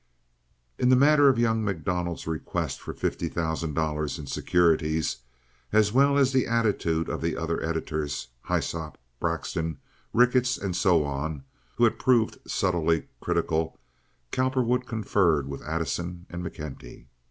In 0.79 0.89
the 0.89 0.95
matter 0.95 1.29
of 1.29 1.37
young 1.37 1.63
MacDonald's 1.63 2.25
request 2.25 2.81
for 2.81 2.91
fifty 2.91 3.29
thousand 3.29 3.75
dollars 3.75 4.17
in 4.17 4.25
securities, 4.25 5.17
as 5.71 5.91
well 5.93 6.17
as 6.17 6.33
the 6.33 6.47
attitude 6.47 7.07
of 7.07 7.21
the 7.21 7.37
other 7.37 7.61
editors—Hyssop, 7.61 8.97
Braxton, 9.19 9.77
Ricketts, 10.11 10.57
and 10.57 10.75
so 10.75 11.03
on—who 11.03 11.83
had 11.83 11.99
proved 11.99 12.39
subtly 12.47 13.09
critical, 13.19 13.77
Cowperwood 14.31 14.87
conferred 14.87 15.47
with 15.47 15.61
Addison 15.61 16.25
and 16.31 16.43
McKenty. 16.43 17.05